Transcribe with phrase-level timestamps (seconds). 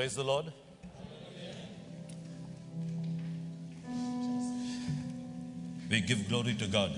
[0.00, 0.46] Praise the Lord.
[5.90, 6.90] We give glory to God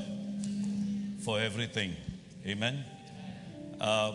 [1.24, 1.96] for everything.
[2.46, 2.84] Amen.
[3.80, 4.12] Uh,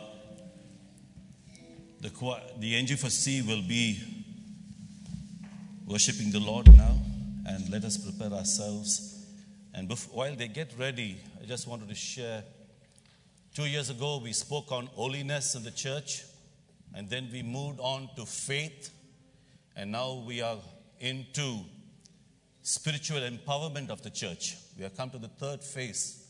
[1.99, 3.99] the, the NG for C will be
[5.85, 6.97] worshiping the Lord now,
[7.45, 9.27] and let us prepare ourselves.
[9.73, 12.41] And bef- while they get ready, I just wanted to share.
[13.53, 16.23] Two years ago, we spoke on holiness in the church,
[16.97, 18.89] and then we moved on to faith,
[19.75, 20.57] and now we are
[20.99, 21.59] into
[22.63, 24.55] spiritual empowerment of the church.
[24.75, 26.25] We have come to the third phase,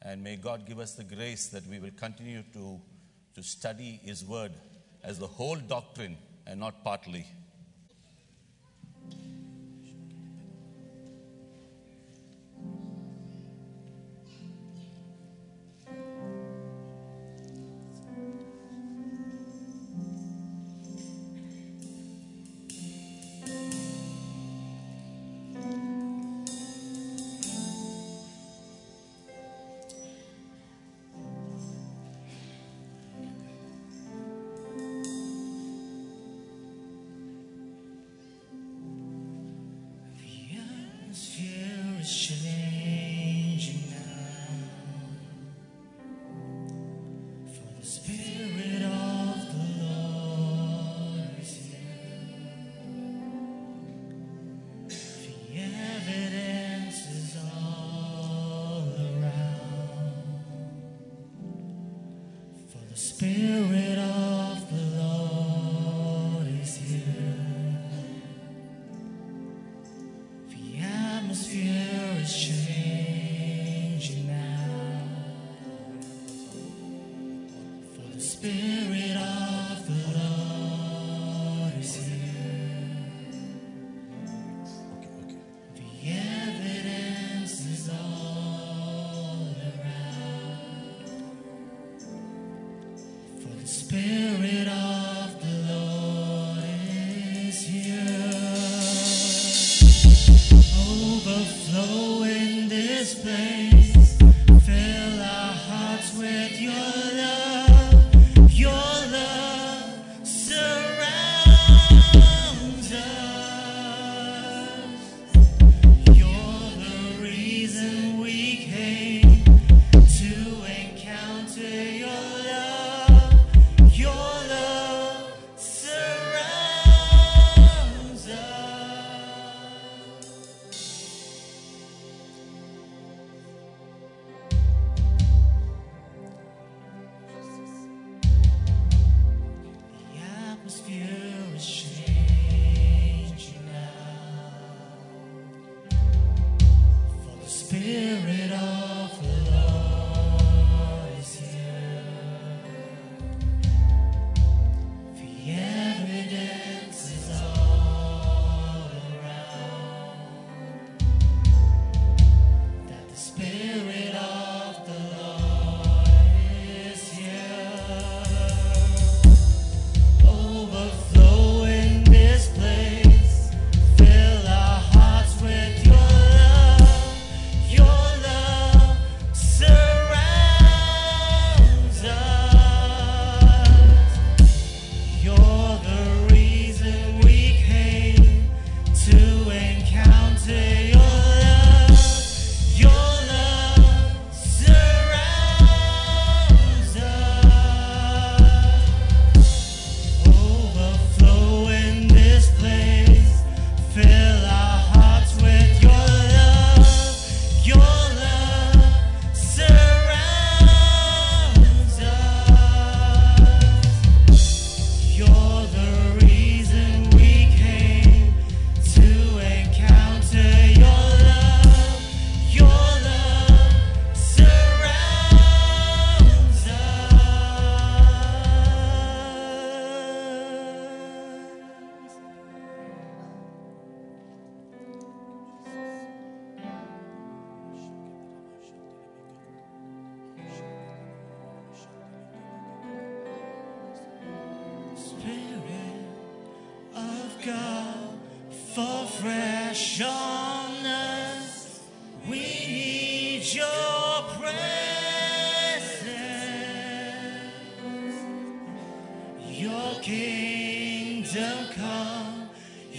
[0.00, 2.80] and may God give us the grace that we will continue to,
[3.34, 4.52] to study His Word
[5.04, 7.26] as the whole doctrine and not partly.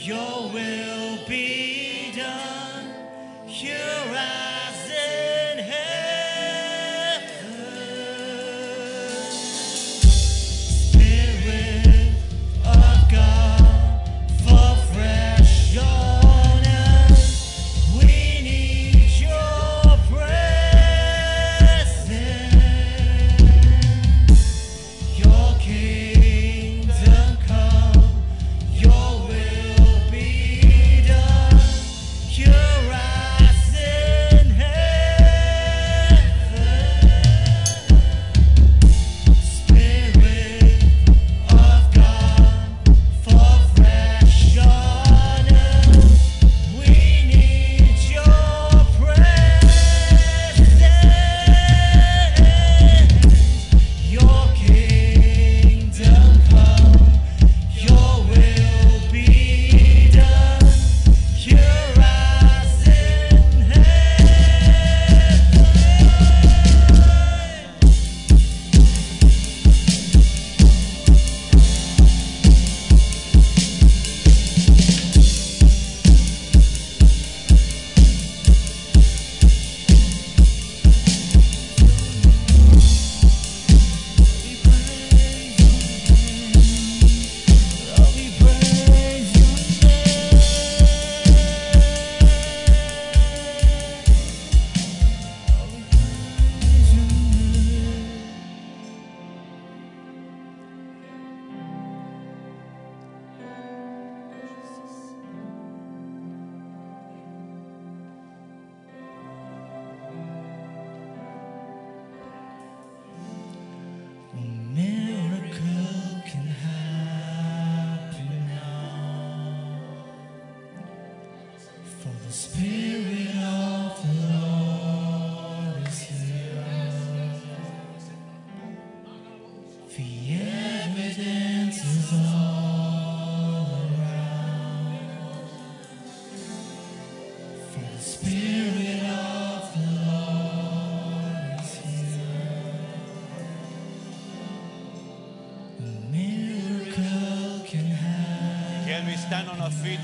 [0.07, 0.76] Your will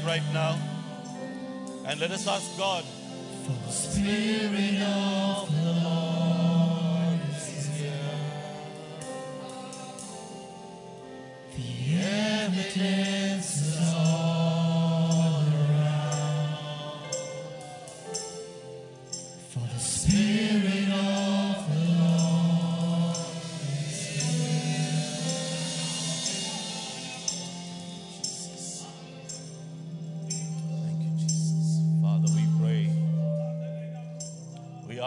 [0.06, 0.58] right now?
[1.86, 2.84] And let us ask God
[3.46, 6.03] For the Spirit of the Lord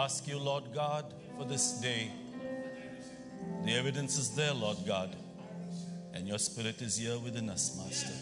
[0.07, 2.09] ask you, Lord God, for this day.
[3.65, 5.13] The evidence is there, Lord God,
[6.13, 8.13] and your spirit is here within us, Master.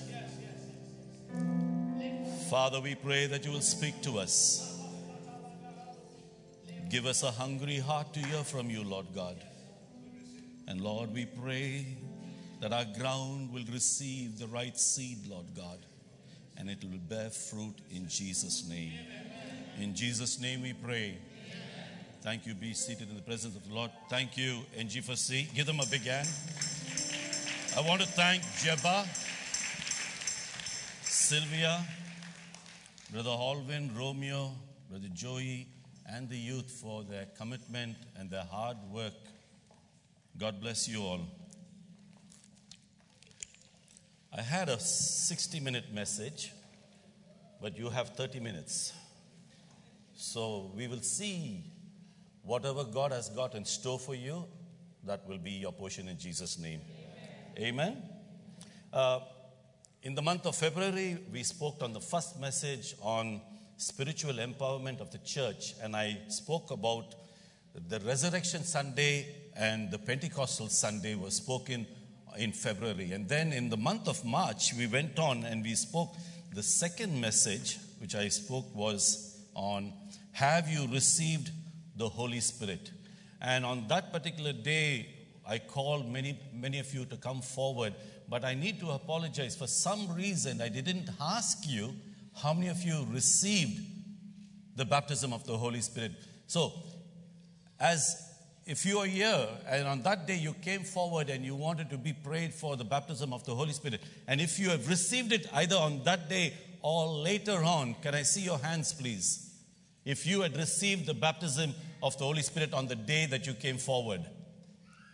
[2.50, 4.82] Father, we pray that you will speak to us.
[6.90, 9.38] Give us a hungry heart to hear from you, Lord God.
[10.68, 11.86] And Lord, we pray
[12.62, 15.86] that our ground will receive the right seed, Lord God,
[16.58, 18.94] and it will bear fruit in Jesus' name.
[19.80, 21.20] In Jesus' name we pray.
[22.26, 22.56] Thank you.
[22.56, 23.92] Be seated in the presence of the Lord.
[24.10, 25.54] Thank you, NG4C.
[25.54, 26.28] Give them a big hand.
[27.78, 29.06] I want to thank Jeba,
[31.04, 31.86] Sylvia,
[33.12, 34.54] Brother Holvin, Romeo,
[34.90, 35.68] Brother Joey,
[36.12, 39.14] and the youth for their commitment and their hard work.
[40.40, 41.22] God bless you all.
[44.36, 46.54] I had a 60 minute message,
[47.62, 48.94] but you have 30 minutes.
[50.16, 51.66] So we will see
[52.46, 54.46] whatever God has got in store for you,
[55.04, 56.82] that will be your portion in Jesus' name.
[57.58, 58.02] Amen.
[58.94, 59.20] Uh,
[60.04, 63.42] in the month of February, we spoke on the first message on
[63.78, 67.16] spiritual empowerment of the church, and I spoke about
[67.90, 71.86] the Resurrection Sunday and the Pentecostal Sunday was spoken
[72.38, 73.12] in February.
[73.12, 76.16] And then in the month of March, we went on and we spoke.
[76.54, 79.92] The second message, which I spoke, was on
[80.34, 81.52] Have you received
[81.96, 82.92] the Holy Spirit?
[83.42, 85.08] And on that particular day,
[85.48, 87.94] I called many, many of you to come forward,
[88.28, 89.56] but I need to apologize.
[89.56, 91.94] For some reason, I didn't ask you
[92.36, 93.82] how many of you received
[94.76, 96.12] the baptism of the Holy Spirit.
[96.48, 96.74] So,
[97.80, 98.34] as
[98.66, 101.98] if you are here and on that day you came forward and you wanted to
[101.98, 105.48] be prayed for the baptism of the Holy Spirit, and if you have received it
[105.54, 109.55] either on that day or later on, can I see your hands, please?
[110.06, 113.54] If you had received the baptism of the Holy Spirit on the day that you
[113.56, 114.22] came forward.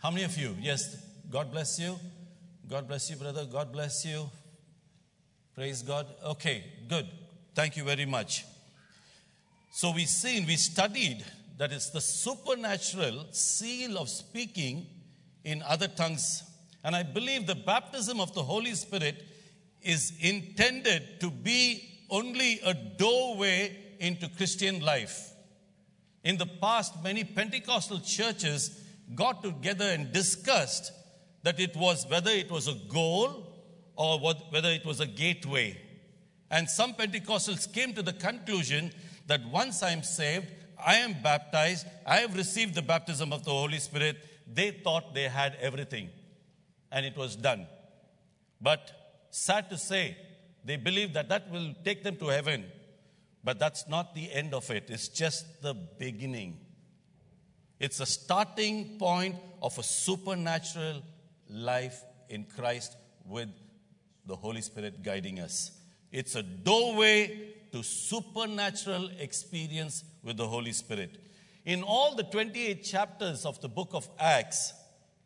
[0.02, 0.54] How many of you?
[0.60, 0.96] Yes,
[1.30, 1.98] God bless you.
[2.68, 3.46] God bless you, brother.
[3.50, 4.28] God bless you.
[5.54, 6.06] Praise God.
[6.24, 7.08] Okay, good.
[7.54, 8.44] Thank you very much.
[9.70, 11.24] So we've seen, we studied
[11.56, 14.86] that it's the supernatural seal of speaking
[15.44, 16.42] in other tongues.
[16.84, 19.24] And I believe the baptism of the Holy Spirit
[19.80, 25.30] is intended to be only a doorway into Christian life.
[26.24, 28.80] In the past, many Pentecostal churches
[29.14, 30.92] got together and discussed
[31.44, 33.46] that it was whether it was a goal
[33.96, 35.80] or whether it was a gateway.
[36.50, 38.92] And some Pentecostals came to the conclusion
[39.26, 40.48] that once I'm saved,
[40.84, 44.16] I am baptized, I have received the baptism of the Holy Spirit,
[44.52, 46.10] they thought they had everything.
[46.90, 47.68] And it was done.
[48.60, 48.90] But
[49.30, 50.16] sad to say,
[50.64, 52.64] they believe that that will take them to heaven.
[53.44, 56.58] But that's not the end of it, it's just the beginning.
[57.80, 61.02] It's a starting point of a supernatural
[61.48, 62.96] life in Christ
[63.26, 63.48] with
[64.24, 65.72] the Holy Spirit guiding us.
[66.12, 71.18] It's a doorway to supernatural experience with the Holy Spirit.
[71.64, 74.72] In all the 28 chapters of the book of Acts,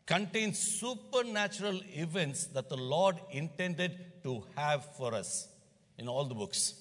[0.05, 5.49] contain supernatural events that the Lord intended to have for us
[5.97, 6.73] in all the books.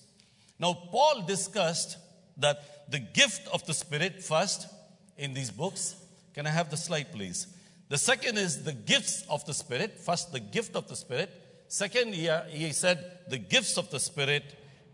[0.58, 1.98] Now, Paul discussed
[2.38, 4.68] that the gift of the Spirit first
[5.16, 5.96] in these books.
[6.34, 7.46] Can I have the slide, please?
[7.88, 9.98] The second is the gifts of the Spirit.
[9.98, 11.30] First, the gift of the Spirit.
[11.68, 14.44] Second, he, he said the gifts of the Spirit.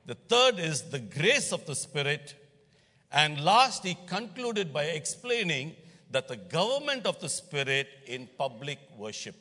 [0.07, 2.35] The third is the grace of the Spirit.
[3.11, 5.77] And last, he concluded by explaining
[6.11, 9.37] that the government of the Spirit in public worship.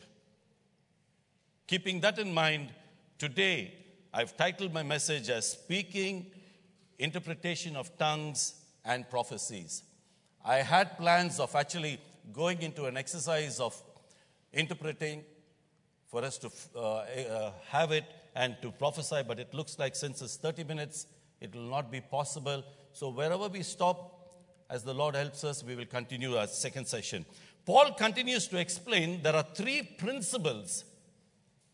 [1.67, 2.69] Keeping that in mind,
[3.17, 3.73] today
[4.13, 6.25] I've titled my message as Speaking,
[6.99, 9.83] Interpretation of Tongues, and Prophecies.
[10.43, 11.97] I had plans of actually
[12.33, 13.81] going into an exercise of
[14.51, 15.23] interpreting
[16.09, 18.03] for us to uh, uh, have it
[18.35, 21.07] and to prophesy, but it looks like since it's 30 minutes,
[21.39, 22.65] it will not be possible.
[22.91, 24.33] So, wherever we stop,
[24.69, 27.25] as the Lord helps us, we will continue our second session.
[27.65, 30.83] Paul continues to explain there are three principles.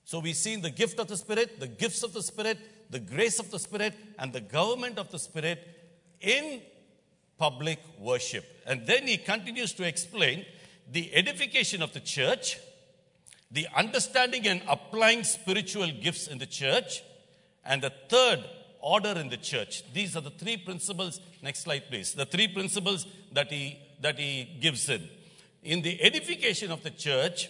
[0.07, 2.57] So, we see the gift of the Spirit, the gifts of the Spirit,
[2.89, 5.59] the grace of the Spirit, and the government of the Spirit
[6.21, 6.61] in
[7.37, 8.45] public worship.
[8.65, 10.45] And then he continues to explain
[10.89, 12.57] the edification of the church,
[13.51, 17.03] the understanding and applying spiritual gifts in the church,
[17.65, 18.45] and the third,
[18.79, 19.83] order in the church.
[19.91, 21.19] These are the three principles.
[21.41, 22.13] Next slide, please.
[22.13, 25.09] The three principles that he, that he gives in.
[25.63, 27.49] In the edification of the church,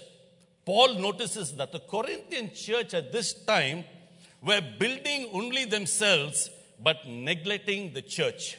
[0.68, 3.86] Paul notices that the Corinthian church at this time
[4.44, 6.50] were building only themselves
[6.84, 8.58] but neglecting the church.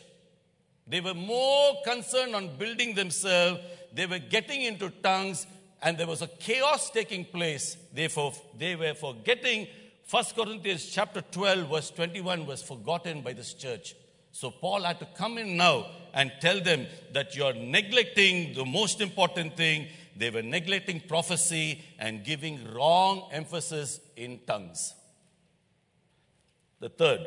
[0.86, 3.60] They were more concerned on building themselves.
[3.92, 5.46] They were getting into tongues
[5.82, 7.76] and there was a chaos taking place.
[7.92, 9.66] Therefore, they were forgetting
[10.10, 13.94] 1 Corinthians chapter 12, verse 21 was forgotten by this church.
[14.32, 19.02] So Paul had to come in now and tell them that you're neglecting the most
[19.02, 19.88] important thing.
[20.18, 24.94] They were neglecting prophecy and giving wrong emphasis in tongues.
[26.80, 27.20] The third,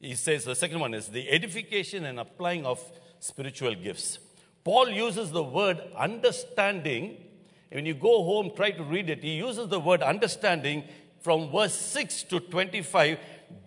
[0.00, 2.80] he says the second one is the edification and applying of
[3.20, 4.18] spiritual gifts.
[4.64, 7.18] Paul uses the word understanding.
[7.70, 9.22] When you go home, try to read it.
[9.22, 10.84] He uses the word understanding
[11.20, 13.18] from verse 6 to 25,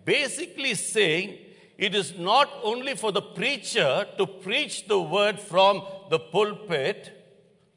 [0.04, 1.38] basically saying
[1.76, 7.17] it is not only for the preacher to preach the word from the pulpit,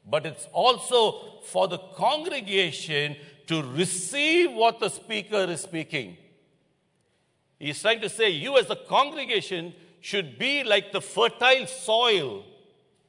[0.08, 3.16] but it's also for the congregation
[3.46, 6.16] to receive what the speaker is speaking.
[7.58, 12.44] He's trying to say, you as a congregation should be like the fertile soil,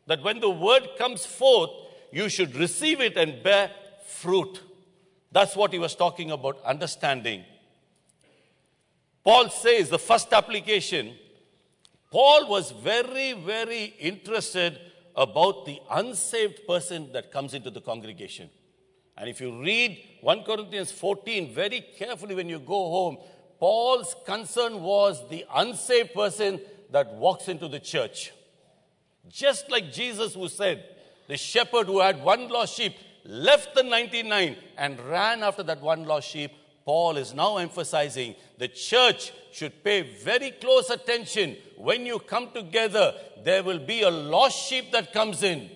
[0.06, 1.72] that when the word comes forth,
[2.12, 3.72] you should receive it and bear
[4.06, 4.62] fruit.
[5.32, 7.44] That's what he was talking about, understanding.
[9.24, 11.16] Paul says the first application,
[12.12, 14.80] Paul was very, very interested
[15.16, 18.50] about the unsaved person that comes into the congregation.
[19.18, 23.18] And if you read 1 Corinthians 14 very carefully when you go home,
[23.60, 26.60] Paul's concern was the unsaved person
[26.92, 28.32] that walks into the church.
[29.30, 30.84] Just like Jesus, who said,
[31.28, 32.94] the shepherd who had one lost sheep
[33.24, 36.52] left the 99 and ran after that one lost sheep,
[36.86, 41.56] Paul is now emphasizing the church should pay very close attention.
[41.78, 43.14] When you come together,
[43.44, 45.70] there will be a lost sheep that comes in.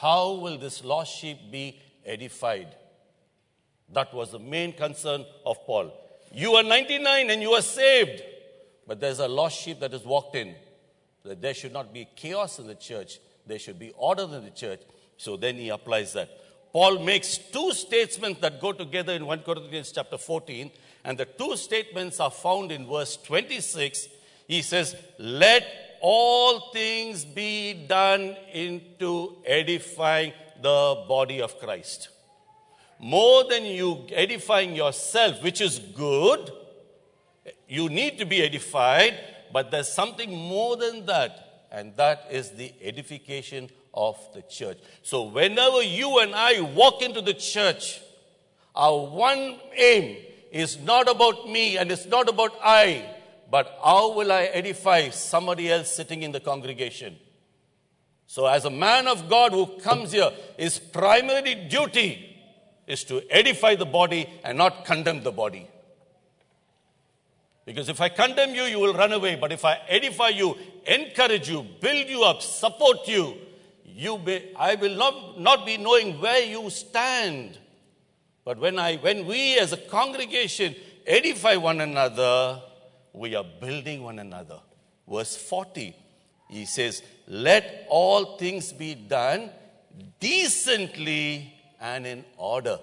[0.00, 2.74] how will this lost sheep be edified?
[3.92, 5.92] That was the main concern of Paul.
[6.32, 8.22] You are 99 and you are saved,
[8.86, 10.54] but there's a lost sheep that has walked in.
[11.24, 14.50] That there should not be chaos in the church, there should be order in the
[14.50, 14.82] church.
[15.16, 16.28] So then he applies that.
[16.74, 20.72] Paul makes two statements that go together in 1 Corinthians chapter 14,
[21.04, 24.08] and the two statements are found in verse 26.
[24.48, 25.64] He says, Let
[26.00, 32.08] all things be done into edifying the body of Christ.
[32.98, 36.50] More than you edifying yourself, which is good,
[37.68, 39.14] you need to be edified,
[39.52, 44.78] but there's something more than that, and that is the edification of the church.
[45.02, 48.00] So, whenever you and I walk into the church,
[48.74, 50.16] our one aim
[50.50, 53.08] is not about me and it's not about I,
[53.50, 57.16] but how will I edify somebody else sitting in the congregation?
[58.26, 62.36] So, as a man of God who comes here, his primary duty
[62.86, 65.68] is to edify the body and not condemn the body.
[67.64, 69.36] Because if I condemn you, you will run away.
[69.36, 73.36] But if I edify you, encourage you, build you up, support you,
[73.94, 77.56] you be, I will not, not be knowing where you stand.
[78.44, 80.74] But when, I, when we as a congregation
[81.06, 82.60] edify one another,
[83.12, 84.58] we are building one another.
[85.08, 85.94] Verse 40,
[86.50, 89.50] he says, Let all things be done
[90.18, 92.80] decently and in order.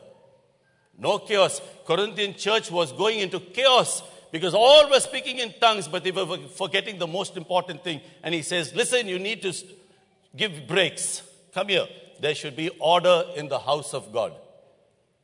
[0.98, 1.62] No chaos.
[1.86, 4.02] Corinthian church was going into chaos
[4.32, 8.00] because all were speaking in tongues, but they were forgetting the most important thing.
[8.24, 9.54] And he says, Listen, you need to
[10.36, 11.22] give breaks.
[11.54, 11.88] Come here.
[12.20, 14.34] There should be order in the house of God.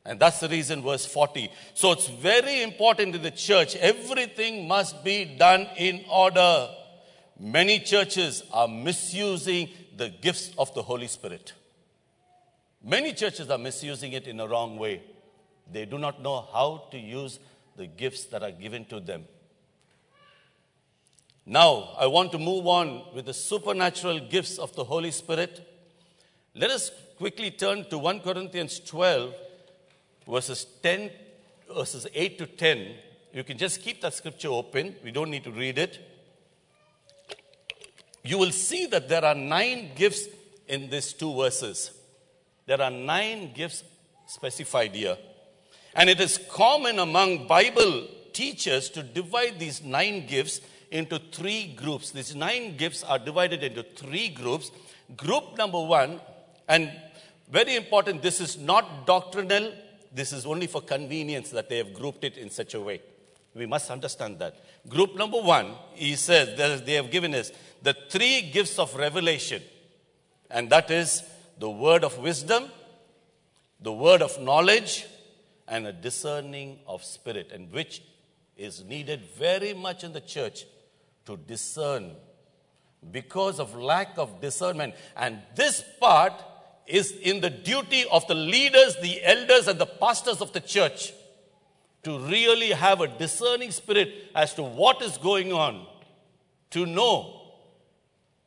[0.04, 1.50] And that's the reason, verse 40.
[1.74, 3.76] So it's very important in the church.
[3.76, 6.70] Everything must be done in order.
[7.38, 11.52] Many churches are misusing the gifts of the Holy Spirit.
[12.82, 15.02] Many churches are misusing it in a wrong way.
[15.70, 17.38] They do not know how to use
[17.76, 19.26] the gifts that are given to them.
[21.50, 25.66] Now, I want to move on with the supernatural gifts of the Holy Spirit.
[26.54, 29.32] Let us quickly turn to 1 Corinthians 12,
[30.28, 31.10] verses 10,
[31.74, 32.94] verses 8 to 10.
[33.32, 34.94] You can just keep that scripture open.
[35.02, 35.98] We don't need to read it.
[38.22, 40.26] You will see that there are nine gifts
[40.66, 41.92] in these two verses.
[42.66, 43.84] There are nine gifts
[44.26, 45.16] specified here.
[45.94, 52.10] And it is common among Bible teachers to divide these nine gifts into three groups.
[52.10, 54.70] These nine gifts are divided into three groups.
[55.16, 56.20] Group number one,
[56.68, 56.90] and
[57.50, 59.72] very important, this is not doctrinal,
[60.12, 63.00] this is only for convenience that they have grouped it in such a way.
[63.54, 64.56] We must understand that.
[64.88, 67.50] Group number one, he says, they have given us
[67.82, 69.62] the three gifts of revelation,
[70.50, 71.22] and that is
[71.58, 72.70] the word of wisdom,
[73.80, 75.06] the word of knowledge,
[75.66, 78.02] and a discerning of spirit, and which
[78.56, 80.64] is needed very much in the church
[81.28, 82.12] to discern
[83.12, 84.94] because of lack of discernment.
[85.14, 86.32] And this part
[86.86, 91.12] is in the duty of the leaders, the elders, and the pastors of the church
[92.02, 95.86] to really have a discerning spirit as to what is going on,
[96.70, 97.42] to know.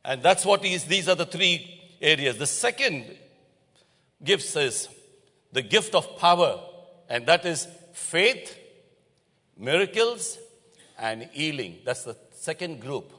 [0.04, 2.36] And that's what is, these are the three areas.
[2.36, 3.16] The second
[4.24, 4.88] gift is
[5.52, 6.60] the gift of power,
[7.08, 8.58] and that is faith,
[9.56, 10.36] miracles,
[10.98, 11.78] and healing.
[11.84, 13.12] That's the second group.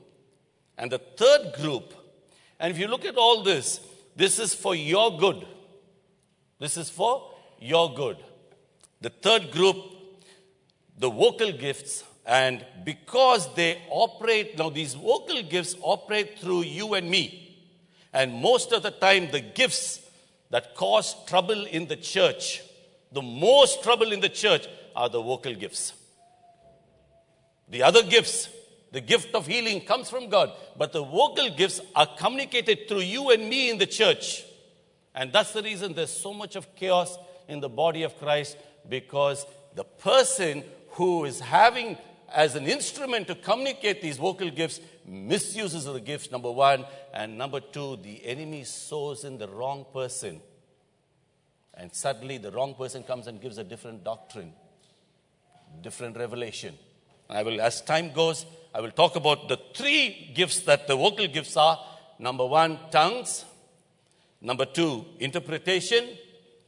[0.77, 1.93] And the third group,
[2.59, 3.79] and if you look at all this,
[4.15, 5.45] this is for your good.
[6.59, 8.17] This is for your good.
[8.99, 9.77] The third group,
[10.97, 17.09] the vocal gifts, and because they operate, now these vocal gifts operate through you and
[17.09, 17.57] me.
[18.13, 20.01] And most of the time, the gifts
[20.49, 22.62] that cause trouble in the church,
[23.12, 25.93] the most trouble in the church, are the vocal gifts.
[27.69, 28.49] The other gifts,
[28.93, 33.32] the gift of healing comes from God, but the vocal gifts are communicated through you
[33.32, 34.45] and me in the church.
[35.15, 38.56] And that's the reason there's so much of chaos in the body of Christ
[38.88, 41.97] because the person who is having
[42.32, 46.86] as an instrument to communicate these vocal gifts misuses the gifts, number one.
[47.15, 50.39] And number two, the enemy sows in the wrong person.
[51.73, 54.53] And suddenly the wrong person comes and gives a different doctrine,
[55.82, 56.75] different revelation.
[57.27, 61.27] I will, as time goes, I will talk about the three gifts that the vocal
[61.27, 61.79] gifts are.
[62.17, 63.45] Number one, tongues.
[64.41, 66.09] Number two, interpretation.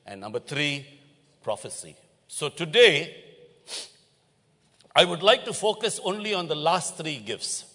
[0.06, 0.86] And number three,
[1.42, 1.96] prophecy.
[2.28, 3.24] So today,
[4.96, 7.66] I would like to focus only on the last three gifts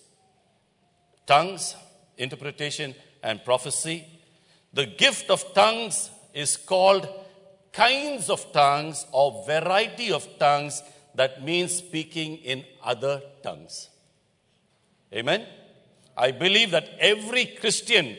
[1.27, 1.77] tongues,
[2.17, 4.07] interpretation, and prophecy.
[4.73, 7.09] The gift of tongues is called
[7.73, 10.83] kinds of tongues or variety of tongues
[11.15, 13.89] that means speaking in other tongues.
[15.13, 15.47] Amen.
[16.17, 18.17] I believe that every Christian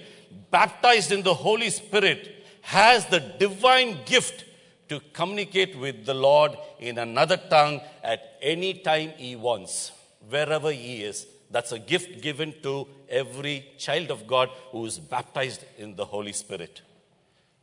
[0.50, 4.46] baptized in the Holy Spirit has the divine gift
[4.90, 9.92] to communicate with the Lord in another tongue at any time he wants,
[10.30, 11.28] wherever he is.
[11.50, 16.34] That's a gift given to every child of God who is baptized in the Holy
[16.34, 16.82] Spirit.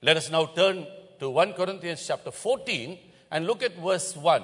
[0.02, 0.86] Let us now turn
[1.20, 2.98] to 1 Corinthians chapter 14
[3.30, 4.42] and look at verse 1.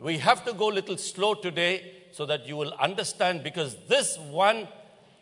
[0.00, 4.18] We have to go a little slow today so that you will understand because this
[4.18, 4.66] one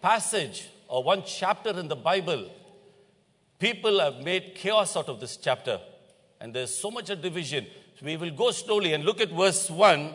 [0.01, 2.51] passage or one chapter in the Bible,
[3.59, 5.79] people have made chaos out of this chapter.
[6.41, 7.67] And there's so much a division.
[8.03, 10.15] We will go slowly and look at verse 1.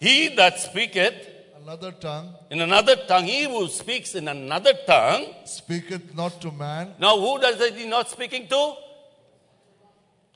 [0.00, 1.30] He that speaketh
[1.62, 5.24] Another tongue in another tongue, he who speaks in another tongue.
[5.46, 8.74] speaketh not to man, Now, who does he not speaking to?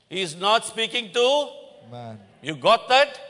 [0.09, 1.49] He is not speaking to.
[1.91, 3.27] man, You got that?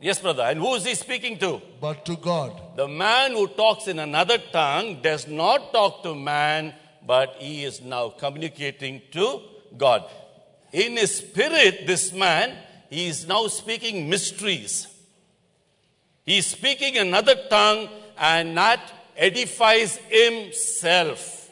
[0.00, 0.44] Yes, brother.
[0.44, 1.60] And who is he speaking to?
[1.78, 2.58] but to God.
[2.76, 6.74] The man who talks in another tongue does not talk to man,
[7.06, 9.42] but he is now communicating to
[9.76, 10.04] God.
[10.72, 12.56] In his spirit, this man,
[12.88, 14.86] he is now speaking mysteries.
[16.24, 18.80] He is speaking another tongue and that
[19.16, 21.50] edifies himself.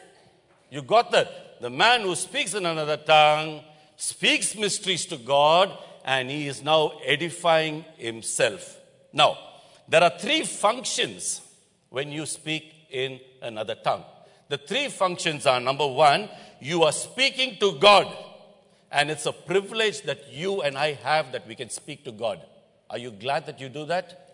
[0.71, 1.61] You got that?
[1.61, 3.61] The man who speaks in another tongue
[3.97, 8.79] speaks mysteries to God and he is now edifying himself.
[9.13, 9.39] Now,
[9.89, 11.41] there are three functions
[11.89, 14.05] when you speak in another tongue.
[14.49, 16.29] The three functions are number one,
[16.61, 18.07] you are speaking to God,
[18.91, 22.41] and it's a privilege that you and I have that we can speak to God.
[22.91, 24.25] Are you glad that you do that?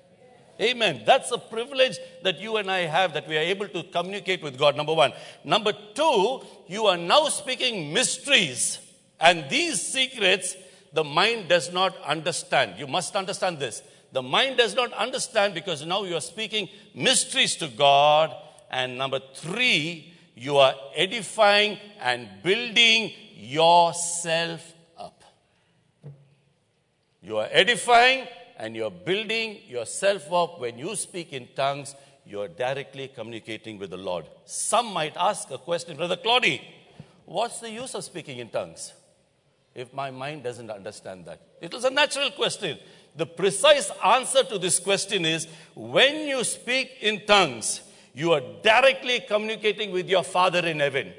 [0.61, 1.03] Amen.
[1.05, 4.57] That's a privilege that you and I have that we are able to communicate with
[4.57, 5.13] God, number one.
[5.43, 8.79] Number two, you are now speaking mysteries.
[9.19, 10.57] And these secrets,
[10.95, 12.79] the mind does not understand.
[12.79, 13.83] You must understand this.
[14.13, 18.33] The mind does not understand because now you are speaking mysteries to God.
[18.71, 25.25] And number three, you are edifying and building yourself up.
[27.21, 30.61] You are edifying and you're building yourself up.
[30.61, 34.27] When you speak in tongues, you're directly communicating with the Lord.
[34.45, 36.63] Some might ask a question, Brother Claudy,
[37.25, 38.93] what's the use of speaking in tongues
[39.75, 41.41] if my mind doesn't understand that?
[41.61, 42.79] It is a natural question.
[43.17, 47.81] The precise answer to this question is when you speak in tongues,
[48.15, 51.13] you are directly communicating with your Father in heaven.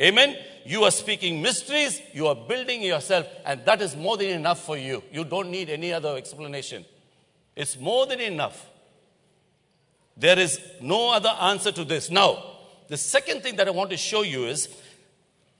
[0.00, 0.36] Amen.
[0.64, 4.76] You are speaking mysteries, you are building yourself, and that is more than enough for
[4.76, 5.02] you.
[5.10, 6.84] You don't need any other explanation.
[7.56, 8.66] It's more than enough.
[10.16, 12.10] There is no other answer to this.
[12.10, 12.44] Now,
[12.88, 14.68] the second thing that I want to show you is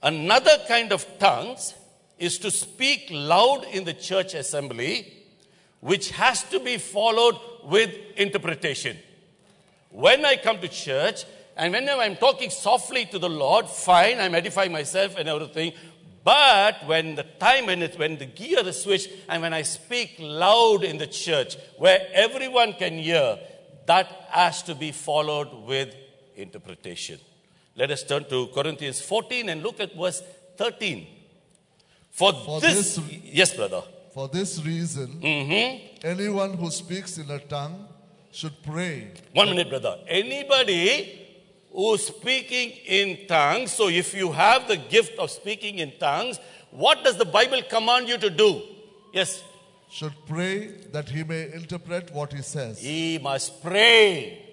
[0.01, 1.73] another kind of tongues
[2.19, 5.13] is to speak loud in the church assembly,
[5.79, 8.97] which has to be followed with interpretation.
[9.89, 11.23] When I come to church,
[11.55, 15.73] and whenever I'm talking softly to the Lord, fine, I'm edifying myself and everything.
[16.23, 20.15] But when the time, when, it, when the gear is switched, and when I speak
[20.19, 23.39] loud in the church, where everyone can hear,
[23.87, 25.95] that has to be followed with
[26.35, 27.19] interpretation.
[27.75, 30.21] Let us turn to Corinthians 14 and look at verse
[30.57, 31.07] 13.
[32.11, 33.81] For, For this, this- yes, brother.
[34.13, 35.97] For this reason, mm-hmm.
[36.05, 37.87] anyone who speaks in a tongue
[38.31, 39.11] should pray.
[39.33, 39.97] One minute, brother.
[40.07, 41.27] Anybody
[41.71, 46.39] who's speaking in tongues, so if you have the gift of speaking in tongues,
[46.71, 48.61] what does the Bible command you to do?
[49.13, 49.43] Yes,
[49.91, 52.79] Should pray that he may interpret what he says.
[52.79, 54.45] he must pray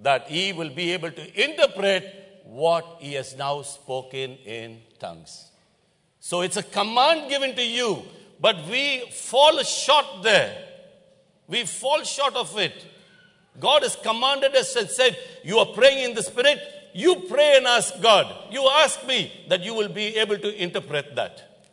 [0.00, 2.04] that he will be able to interpret
[2.44, 5.50] what he has now spoken in tongues.
[6.24, 8.02] So it's a command given to you,
[8.40, 10.56] but we fall short there.
[11.46, 12.82] We fall short of it.
[13.60, 16.60] God has commanded us and said, You are praying in the Spirit,
[16.94, 18.34] you pray and ask God.
[18.50, 21.66] You ask me that you will be able to interpret that.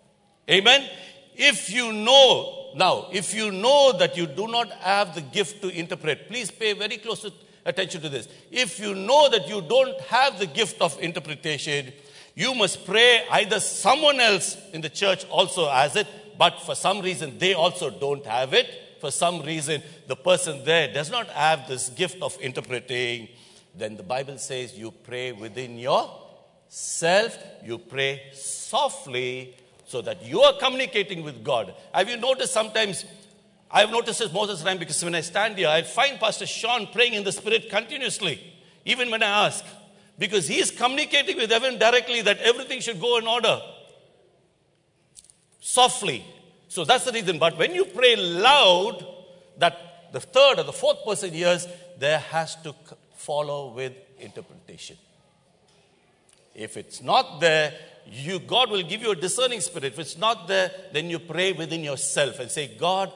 [0.50, 0.86] Amen.
[1.34, 5.70] If you know, now, if you know that you do not have the gift to
[5.70, 7.26] interpret, please pay very close
[7.66, 8.28] attention to this.
[8.52, 11.94] If you know that you don't have the gift of interpretation,
[12.36, 17.02] you must pray either someone else in the church also has it, but for some
[17.02, 18.68] reason they also don't have it.
[19.00, 23.28] For some reason the person there does not have this gift of interpreting.
[23.76, 30.54] Then the Bible says you pray within yourself, you pray softly so that you are
[30.58, 31.74] communicating with God.
[31.94, 33.06] Have you noticed sometimes?
[33.70, 37.14] I've noticed this the time because when I stand here, I find Pastor Sean praying
[37.14, 38.54] in the Spirit continuously,
[38.86, 39.66] even when I ask.
[40.22, 43.60] Because he is communicating with heaven directly that everything should go in order.
[45.60, 46.24] Softly.
[46.68, 47.40] So that's the reason.
[47.40, 49.04] But when you pray loud,
[49.58, 52.76] that the third or the fourth person hears, there has to
[53.16, 54.96] follow with interpretation.
[56.54, 57.74] If it's not there,
[58.06, 59.86] you God will give you a discerning spirit.
[59.86, 63.12] If it's not there, then you pray within yourself and say, God,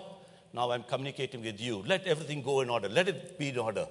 [0.54, 1.84] now I'm communicating with you.
[1.86, 2.90] Let everything go in order.
[2.90, 3.86] Let it be in order.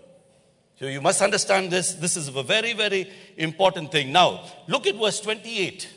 [0.78, 1.92] So you must understand this.
[1.94, 4.12] This is a very, very important thing.
[4.12, 5.88] Now, look at verse 28.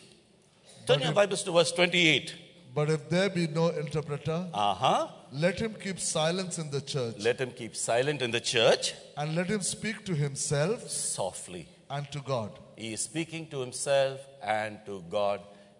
[0.85, 2.35] Turn your Bibles to verse 28.
[2.75, 5.07] But if there be no interpreter, Uh huh.
[5.31, 9.35] let him keep silence in the church, Let him keep silent in the church and
[9.35, 11.67] let him speak to himself softly.
[11.89, 12.51] and to God.
[12.75, 15.39] He is speaking to himself and to God.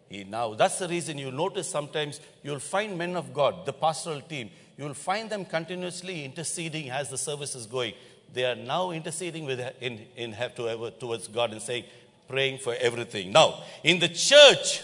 [0.10, 4.22] He now, that's the reason you notice sometimes you'll find men of God, the pastoral
[4.22, 7.94] team, you'll find them continuously interceding as the service is going.
[8.34, 11.86] They are now interceding with, in, in, to- towards God and saying,
[12.28, 13.32] praying for everything.
[13.32, 14.84] Now, in the church,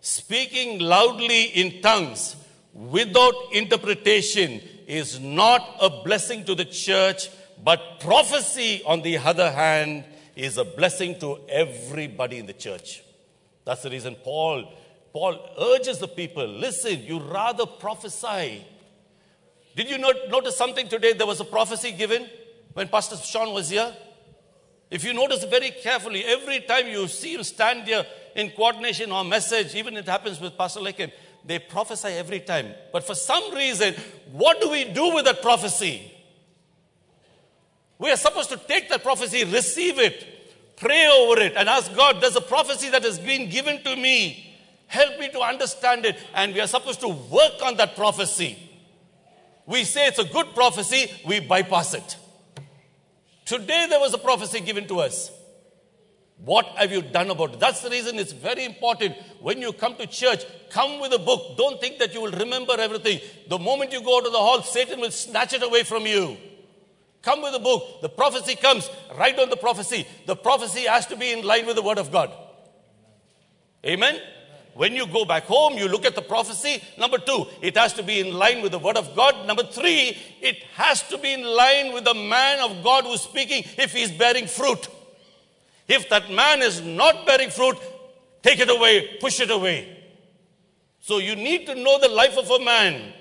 [0.00, 2.36] speaking loudly in tongues
[2.72, 7.28] without interpretation is not a blessing to the church,
[7.62, 10.04] but prophecy, on the other hand,
[10.36, 13.02] is a blessing to everybody in the church.
[13.64, 14.70] That's the reason Paul,
[15.12, 18.64] Paul urges the people listen, you rather prophesy.
[19.76, 21.14] Did you not notice something today?
[21.14, 22.28] There was a prophecy given
[22.74, 23.92] when Pastor Sean was here.
[24.90, 28.04] If you notice very carefully, every time you see him stand here
[28.36, 31.10] in coordination or message, even it happens with Pastor Lakin,
[31.44, 32.68] they prophesy every time.
[32.92, 33.94] But for some reason,
[34.32, 36.10] what do we do with that prophecy?
[37.98, 42.20] We are supposed to take that prophecy, receive it, pray over it, and ask God,
[42.20, 44.54] there's a prophecy that has been given to me.
[44.86, 46.18] Help me to understand it.
[46.34, 48.58] And we are supposed to work on that prophecy.
[49.66, 52.16] We say it's a good prophecy, we bypass it.
[53.44, 55.30] Today there was a prophecy given to us.
[56.38, 57.60] What have you done about it?
[57.60, 61.56] That's the reason it's very important when you come to church, come with a book.
[61.56, 63.20] Don't think that you will remember everything.
[63.48, 66.36] The moment you go to the hall, Satan will snatch it away from you.
[67.22, 68.02] Come with a book.
[68.02, 70.06] The prophecy comes, write on the prophecy.
[70.26, 72.30] The prophecy has to be in line with the word of God.
[73.86, 74.20] Amen.
[74.74, 76.82] When you go back home, you look at the prophecy.
[76.98, 79.46] Number two, it has to be in line with the word of God.
[79.46, 83.62] Number three, it has to be in line with the man of God who's speaking
[83.78, 84.88] if he's bearing fruit.
[85.86, 87.76] If that man is not bearing fruit,
[88.42, 90.02] take it away, push it away.
[91.00, 93.12] So you need to know the life of a man.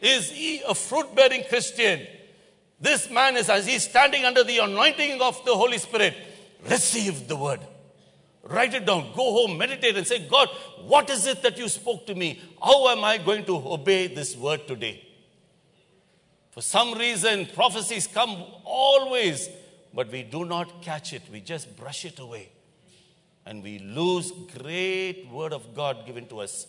[0.00, 2.06] Is he a fruit bearing Christian?
[2.80, 6.14] This man is, as he's standing under the anointing of the Holy Spirit,
[6.68, 7.60] receive the word.
[8.44, 9.12] Write it down.
[9.14, 10.48] Go home, meditate, and say, God,
[10.82, 12.40] what is it that you spoke to me?
[12.62, 15.04] How am I going to obey this word today?
[16.50, 19.48] For some reason, prophecies come always,
[19.92, 21.22] but we do not catch it.
[21.30, 22.50] We just brush it away.
[23.44, 26.66] And we lose great word of God given to us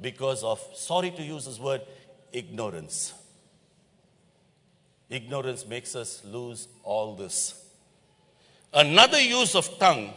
[0.00, 1.82] because of, sorry to use this word,
[2.32, 3.12] ignorance.
[5.10, 7.64] Ignorance makes us lose all this.
[8.72, 10.12] Another use of tongue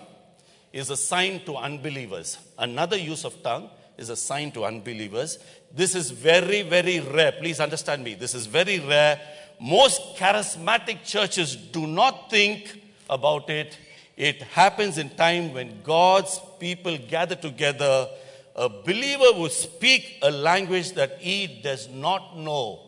[0.74, 2.38] is a sign to unbelievers.
[2.58, 5.38] Another use of tongue is a sign to unbelievers.
[5.74, 7.34] This is very, very rare.
[7.34, 8.14] Please understand me.
[8.16, 9.20] This is very rare.
[9.60, 13.78] Most charismatic churches do not think about it.
[14.18, 18.08] It happens in time when God's people gather together.
[18.56, 22.80] A believer will speak a language that he does not know.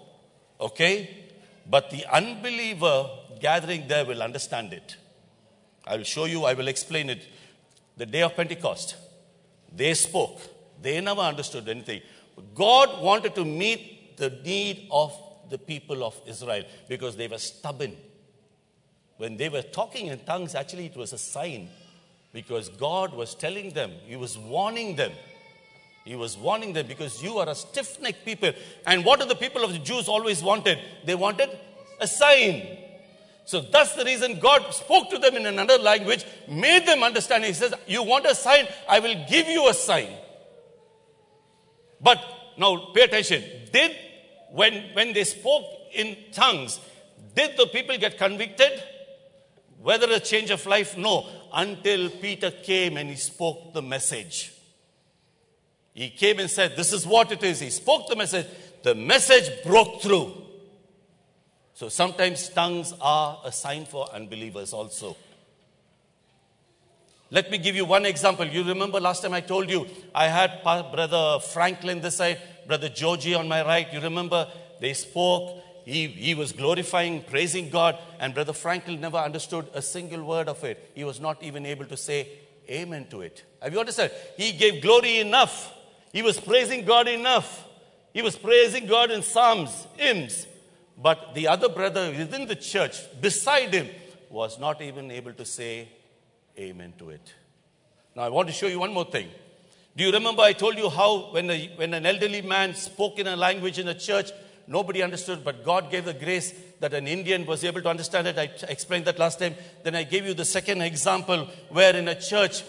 [0.60, 1.10] Okay?
[1.70, 4.98] But the unbeliever gathering there will understand it.
[5.86, 7.28] I will show you, I will explain it.
[7.98, 8.96] The day of Pentecost,
[9.76, 10.42] they spoke.
[10.82, 12.02] They never understood anything.
[12.56, 15.14] God wanted to meet the need of
[15.50, 17.96] the people of Israel because they were stubborn.
[19.18, 21.70] When they were talking in tongues, actually, it was a sign
[22.34, 25.12] because God was telling them, He was warning them.
[26.04, 28.52] He was warning them because you are a stiff necked people.
[28.86, 30.80] And what do the people of the Jews always wanted?
[31.06, 31.50] They wanted
[32.02, 32.78] a sign.
[33.46, 37.44] So that's the reason God spoke to them in another language, made them understand.
[37.44, 38.68] He says, You want a sign?
[38.88, 40.10] I will give you a sign.
[42.00, 42.24] But
[42.58, 43.44] now pay attention.
[43.72, 43.96] Did,
[44.52, 46.80] when, when they spoke in tongues,
[47.36, 48.82] did the people get convicted?
[49.82, 50.98] Whether a change of life?
[50.98, 51.28] No.
[51.54, 54.54] Until Peter came and he spoke the message.
[55.94, 57.60] He came and said, This is what it is.
[57.60, 58.48] He spoke the message.
[58.84, 60.43] The message broke through.
[61.74, 65.18] So sometimes tongues are a sign for unbelievers also.
[67.32, 68.46] Let me give you one example.
[68.46, 73.34] You remember last time I told you I had brother Franklin this side, brother Georgie
[73.34, 73.92] on my right.
[73.92, 74.48] You remember
[74.80, 80.24] they spoke he, he was glorifying, praising God, and Brother Franklin never understood a single
[80.24, 80.92] word of it.
[80.96, 82.28] He was not even able to say
[82.70, 83.44] amen to it.
[83.62, 84.12] Have you understood?
[84.38, 85.74] He gave glory enough.
[86.14, 87.68] He was praising God enough.
[88.14, 90.48] He was praising God in psalms, hymns.
[90.98, 93.90] But the other brother within the church, beside him,
[94.30, 95.90] was not even able to say
[96.58, 97.34] amen to it.
[98.16, 99.30] Now, I want to show you one more thing.
[99.96, 103.28] Do you remember I told you how when, a, when an elderly man spoke in
[103.28, 104.32] a language in a church,
[104.68, 108.38] nobody understood, but God gave the grace that an Indian was able to understand it?
[108.38, 109.56] I explained that last time.
[109.84, 112.64] Then I gave you the second example where in a church,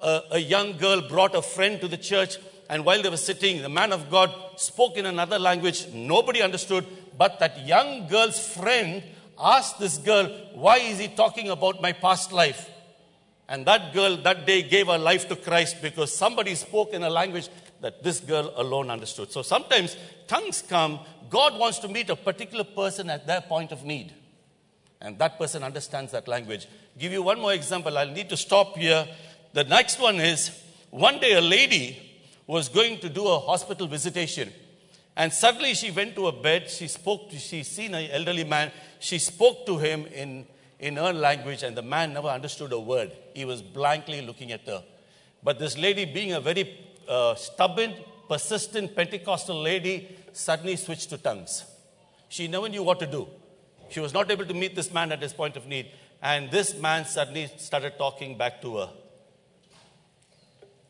[0.00, 2.36] a, a young girl brought a friend to the church,
[2.68, 6.86] and while they were sitting, the man of God spoke in another language nobody understood,
[7.16, 9.02] but that young girl's friend
[9.38, 12.70] asked this girl, Why is he talking about my past life?
[13.48, 17.10] And that girl that day gave her life to Christ because somebody spoke in a
[17.10, 17.48] language
[17.80, 19.30] that this girl alone understood.
[19.30, 20.98] So sometimes tongues come,
[21.30, 24.12] God wants to meet a particular person at their point of need.
[25.00, 26.66] And that person understands that language.
[26.98, 27.96] Give you one more example.
[27.96, 29.06] I'll need to stop here.
[29.52, 30.50] The next one is
[30.90, 32.02] one day a lady
[32.46, 34.52] was going to do a hospital visitation.
[35.16, 36.70] And suddenly she went to a bed.
[36.70, 38.70] She spoke to, she seen an elderly man.
[39.00, 40.46] She spoke to him in
[40.78, 43.12] in her language, and the man never understood a word.
[43.34, 44.82] He was blankly looking at her.
[45.42, 47.94] But this lady, being a very uh, stubborn,
[48.28, 51.64] persistent Pentecostal lady, suddenly switched to tongues.
[52.28, 53.28] She never knew what to do.
[53.88, 55.86] She was not able to meet this man at his point of need.
[56.20, 58.90] And this man suddenly started talking back to her.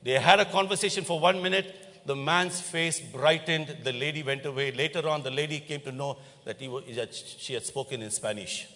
[0.02, 1.85] They had a conversation for one minute.
[2.06, 3.78] The man's face brightened.
[3.82, 4.70] The lady went away.
[4.70, 6.70] Later on, the lady came to know that, he,
[7.12, 8.68] she had spoken in Spanish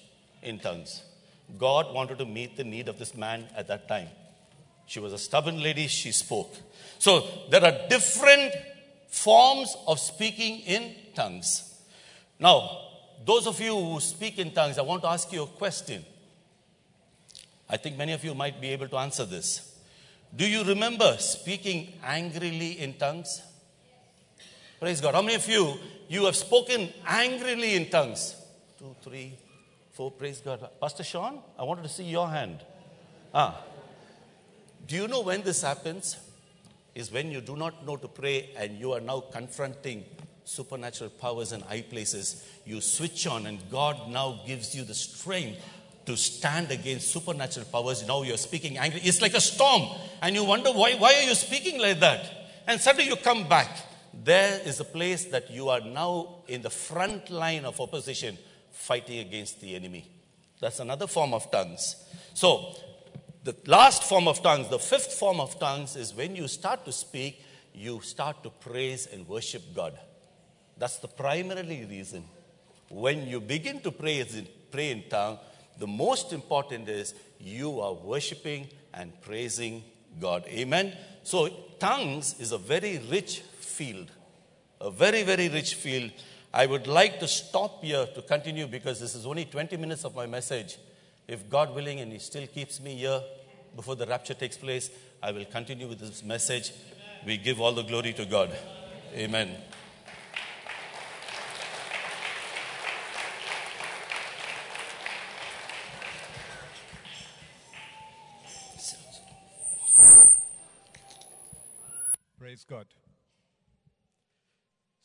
[0.43, 1.03] in tongues.
[1.59, 4.09] God wanted to meet the need of this man at that time.
[4.87, 6.53] She was a stubborn lady, she spoke.
[6.99, 8.53] So there are different
[9.09, 11.81] forms of speaking in tongues.
[12.39, 12.79] Now,
[13.25, 16.05] those of you who speak in tongues, I want to ask you a question.
[17.69, 19.70] I think many of you might be able to answer this.
[20.35, 23.43] Do you remember speaking angrily in tongues?
[24.79, 25.15] Praise God.
[25.15, 25.75] How many of you
[26.09, 28.37] you have spoken angrily in tongues?
[28.79, 29.35] Two, three,
[29.93, 30.11] four.
[30.11, 30.69] Praise God.
[30.81, 32.61] Pastor Sean, I wanted to see your hand.
[33.35, 33.63] Ah.
[34.87, 36.17] Do you know when this happens?
[36.95, 40.05] Is when you do not know to pray and you are now confronting
[40.45, 42.45] supernatural powers and high places.
[42.65, 45.61] You switch on, and God now gives you the strength
[46.11, 48.05] to stand against supernatural powers.
[48.05, 49.01] Now you're speaking angry.
[49.05, 49.83] It's like a storm,
[50.21, 52.29] and you wonder why, why are you speaking like that?
[52.67, 53.69] And suddenly you come back.
[54.13, 58.37] There is a place that you are now in the front line of opposition
[58.73, 60.11] fighting against the enemy.
[60.59, 61.95] That's another form of tongues.
[62.35, 62.75] So,
[63.45, 66.93] the last form of tongues, the fifth form of tongues, is when you start to
[66.93, 67.41] speak,
[67.73, 69.97] you start to praise and worship God.
[70.77, 72.25] That's the primarily reason.
[72.89, 75.39] When you begin to pray in, pray in tongue,
[75.81, 79.83] the most important is you are worshiping and praising
[80.21, 80.45] God.
[80.47, 80.97] Amen.
[81.23, 84.11] So tongues is a very rich field,
[84.81, 86.13] a very very rich field.
[86.53, 90.15] I would like to stop here to continue because this is only 20 minutes of
[90.15, 90.79] my message.
[91.27, 93.23] If God willing and He still keeps me here
[93.75, 94.91] before the rapture takes place,
[95.23, 96.73] I will continue with this message.
[97.25, 98.51] We give all the glory to God.
[99.15, 99.57] Amen.
[112.71, 112.87] God.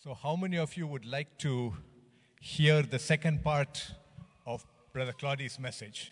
[0.03, 1.73] So, how many of you would like to
[2.39, 3.91] hear the second part
[4.45, 6.11] of Brother Claudy's message?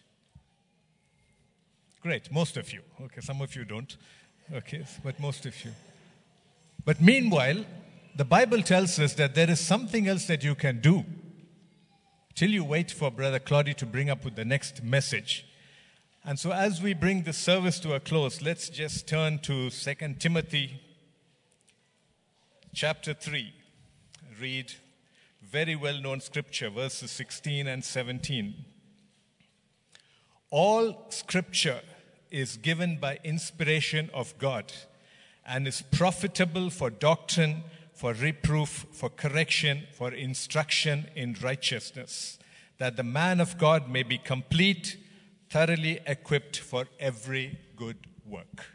[2.01, 2.81] Great, most of you.
[3.03, 3.95] Okay, some of you don't.
[4.51, 5.69] Okay, but most of you.
[6.85, 7.63] But meanwhile,
[8.15, 11.05] the Bible tells us that there is something else that you can do
[12.33, 15.45] till you wait for Brother Claudy to bring up with the next message.
[16.25, 20.15] And so, as we bring the service to a close, let's just turn to 2
[20.17, 20.79] Timothy
[22.73, 23.53] chapter 3.
[24.41, 24.73] Read
[25.41, 28.55] very well known scripture, verses 16 and 17.
[30.49, 31.81] All scripture
[32.31, 34.73] is given by inspiration of God
[35.45, 42.39] and is profitable for doctrine, for reproof, for correction, for instruction in righteousness,
[42.79, 44.97] that the man of God may be complete,
[45.49, 48.65] thoroughly equipped for every good work.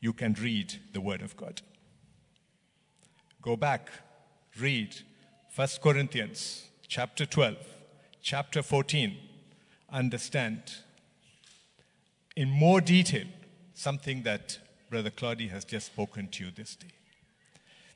[0.00, 1.62] You can read the Word of God.
[3.42, 3.88] Go back,
[4.58, 4.94] read
[5.56, 7.56] 1 Corinthians chapter 12,
[8.20, 9.16] chapter 14.
[9.90, 10.60] Understand
[12.36, 13.24] in more detail
[13.72, 14.58] something that
[14.90, 16.88] Brother Claudy has just spoken to you this day.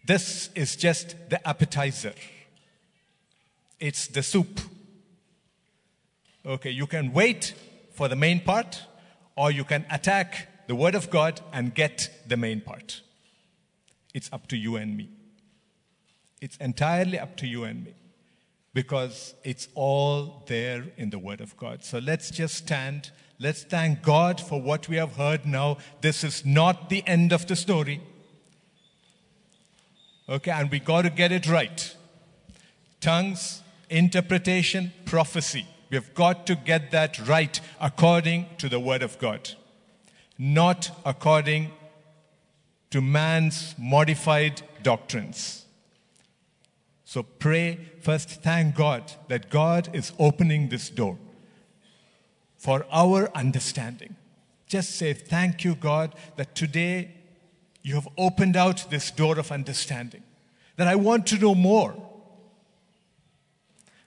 [0.07, 2.15] This is just the appetizer.
[3.79, 4.61] it's the soup.
[6.47, 7.53] Okay, you can wait
[7.93, 8.83] for the main part,
[9.37, 13.03] or you can attack the Word of God and get the main part.
[14.15, 15.11] It's up to you and me.
[16.45, 17.95] It's entirely up to you and me
[18.75, 21.83] because it's all there in the Word of God.
[21.83, 23.13] So let's just stand.
[23.39, 25.79] Let's thank God for what we have heard now.
[26.03, 28.03] This is not the end of the story.
[30.29, 31.97] Okay, and we got to get it right.
[33.01, 35.67] Tongues, interpretation, prophecy.
[35.89, 39.53] We have got to get that right according to the Word of God,
[40.37, 41.71] not according
[42.91, 45.64] to man's modified doctrines.
[47.05, 51.19] So pray first, thank God that God is opening this door
[52.57, 54.17] for our understanding.
[54.67, 57.11] Just say, Thank you, God, that today
[57.83, 60.23] you have opened out this door of understanding,
[60.77, 61.95] that I want to know more,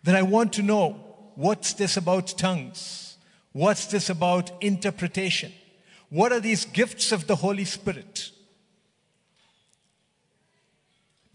[0.03, 0.99] that I want to know
[1.35, 3.17] what's this about tongues,
[3.51, 5.53] what's this about interpretation,
[6.09, 8.31] what are these gifts of the Holy Spirit.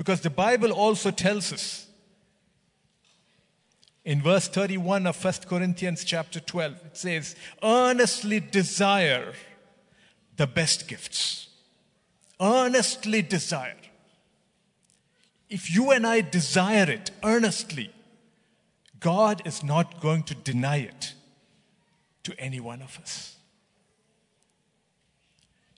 [0.02, 1.86] Because the Bible also tells us
[4.04, 9.32] in verse 31 of 1 Corinthians chapter 12, it says, earnestly desire
[10.36, 11.50] the best gifts.
[12.40, 13.76] Earnestly desire.
[15.48, 17.92] If you and I desire it earnestly,
[18.98, 21.14] God is not going to deny it
[22.24, 23.36] to any one of us.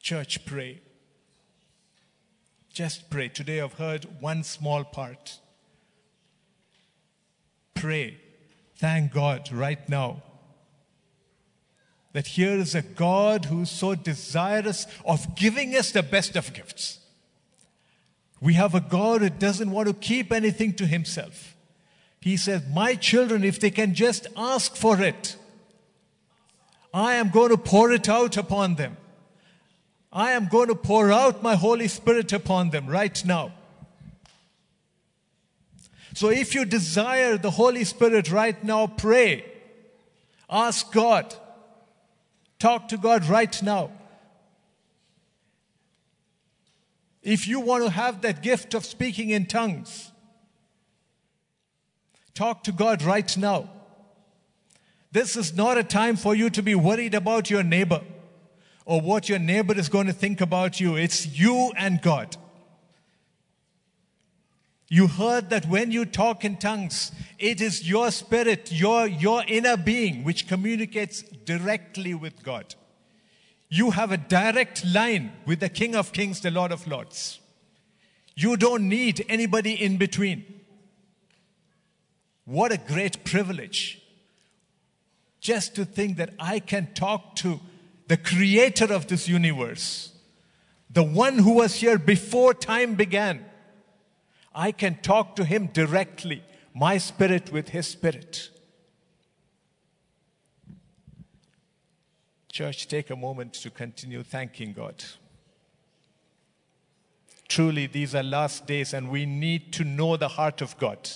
[0.00, 0.80] Church, pray.
[2.74, 3.28] Just pray.
[3.28, 5.38] Today I've heard one small part.
[7.72, 8.18] Pray.
[8.74, 10.24] Thank God right now
[12.12, 16.98] that here is a God who's so desirous of giving us the best of gifts.
[18.40, 21.54] We have a God who doesn't want to keep anything to himself.
[22.20, 25.36] He says, My children, if they can just ask for it,
[26.92, 28.96] I am going to pour it out upon them.
[30.14, 33.52] I am going to pour out my Holy Spirit upon them right now.
[36.14, 39.44] So if you desire the Holy Spirit right now, pray.
[40.48, 41.34] Ask God.
[42.60, 43.90] Talk to God right now.
[47.20, 50.12] If you want to have that gift of speaking in tongues,
[52.34, 53.68] talk to God right now.
[55.10, 58.02] This is not a time for you to be worried about your neighbor
[58.84, 60.96] or what your neighbor is going to think about you.
[60.96, 62.36] It's you and God.
[64.88, 69.76] You heard that when you talk in tongues, it is your spirit, your, your inner
[69.76, 72.74] being, which communicates directly with God.
[73.68, 77.40] You have a direct line with the King of Kings, the Lord of Lords.
[78.36, 80.44] You don't need anybody in between.
[82.44, 84.00] What a great privilege.
[85.40, 87.60] Just to think that I can talk to
[88.06, 90.12] the creator of this universe,
[90.90, 93.44] the one who was here before time began.
[94.54, 96.42] I can talk to him directly,
[96.74, 98.50] my spirit with his spirit.
[102.52, 105.02] Church, take a moment to continue thanking God.
[107.48, 111.10] Truly, these are last days, and we need to know the heart of God.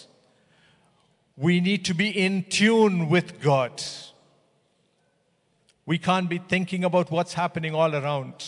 [1.37, 3.81] We need to be in tune with God.
[5.89, 8.45] We can't be thinking about what's happening all around.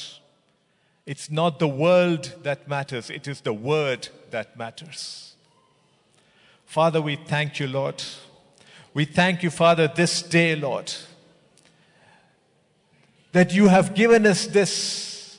[1.07, 5.37] It's not the world that matters, it is the word that matters.
[6.67, 8.03] Father, we thank you, Lord.
[8.93, 10.93] We thank you, Father, this day, Lord,
[13.33, 15.39] that you have given us this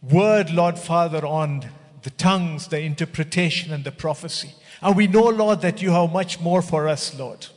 [0.00, 1.64] word, Lord Father, on
[2.02, 4.54] the tongues, the interpretation, and the prophecy.
[4.80, 7.48] And we know, Lord, that you have much more for us, Lord.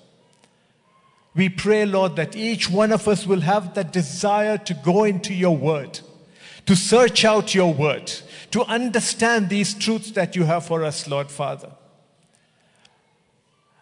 [1.36, 5.34] We pray, Lord, that each one of us will have that desire to go into
[5.34, 6.00] your word,
[6.68, 8.12] to search out your word,
[8.52, 11.72] to understand these truths that you have for us, Lord Father.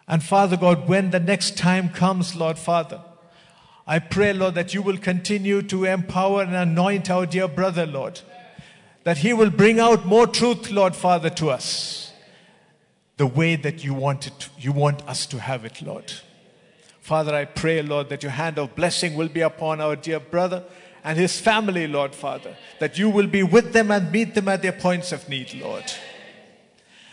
[0.08, 3.02] And Father God, when the next time comes, Lord Father,
[3.86, 8.20] I pray, Lord, that you will continue to empower and anoint our dear brother, Lord,
[9.04, 12.12] that he will bring out more truth, Lord Father, to us,
[13.16, 16.12] the way that you want it, you want us to have it, Lord.
[17.02, 20.62] Father, I pray, Lord, that your hand of blessing will be upon our dear brother
[21.02, 24.62] and his family, Lord Father, that you will be with them and meet them at
[24.62, 25.92] their points of need, Lord.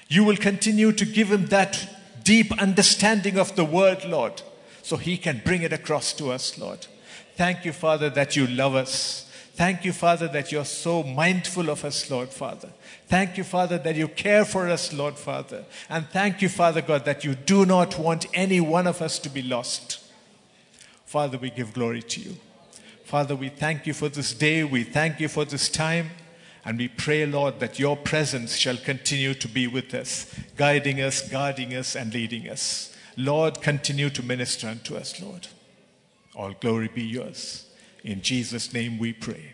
[0.07, 4.43] You will continue to give him that deep understanding of the word, Lord,
[4.83, 6.85] so he can bring it across to us, Lord.
[7.35, 9.27] Thank you, Father, that you love us.
[9.55, 12.69] Thank you, Father, that you're so mindful of us, Lord Father.
[13.09, 15.65] Thank you, Father, that you care for us, Lord Father.
[15.89, 19.29] And thank you, Father God, that you do not want any one of us to
[19.29, 19.99] be lost.
[21.05, 22.37] Father, we give glory to you.
[23.03, 24.63] Father, we thank you for this day.
[24.63, 26.11] We thank you for this time.
[26.63, 31.27] And we pray, Lord, that your presence shall continue to be with us, guiding us,
[31.27, 32.95] guarding us, and leading us.
[33.17, 35.47] Lord, continue to minister unto us, Lord.
[36.35, 37.65] All glory be yours.
[38.03, 39.53] In Jesus' name we pray.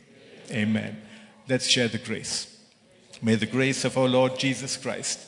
[0.51, 1.01] Amen.
[1.47, 2.54] Let's share the grace.
[3.25, 5.19] May the grace of our Lord Jesus Christ,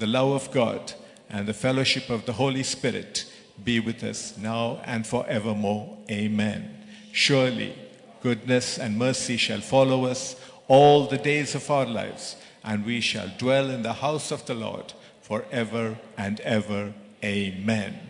[0.00, 0.92] the love of God,
[1.30, 3.26] and the fellowship of the Holy Spirit
[3.62, 5.96] be with us now and forevermore.
[6.10, 6.84] Amen.
[7.12, 7.78] Surely
[8.20, 10.34] goodness and mercy shall follow us
[10.66, 12.34] all the days of our lives,
[12.64, 14.92] and we shall dwell in the house of the Lord
[15.22, 16.92] forever and ever.
[17.22, 18.04] Amen.